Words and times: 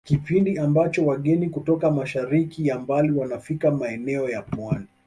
Kipindi 0.05 0.57
ambacho 0.59 1.05
wageni 1.05 1.49
kutoka 1.49 1.91
mashariki 1.91 2.67
ya 2.67 2.79
mbali 2.79 3.11
wanafika 3.11 3.71
maeneo 3.71 4.29
ya 4.29 4.41
Pwani 4.41 4.87